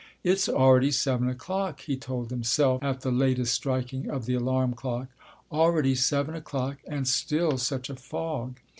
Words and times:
"It's 0.23 0.49
already 0.49 0.89
seven 0.89 1.29
o'clock," 1.29 1.81
he 1.81 1.95
told 1.95 2.31
himself 2.31 2.81
at 2.83 3.01
the 3.01 3.11
latest 3.11 3.53
striking 3.53 4.09
of 4.09 4.25
the 4.25 4.33
alarm 4.33 4.73
clock, 4.73 5.09
"already 5.51 5.93
seven 5.93 6.33
o'clock 6.33 6.77
and 6.87 7.07
still 7.07 7.59
such 7.59 7.87
a 7.87 7.95
fog." 7.95 8.59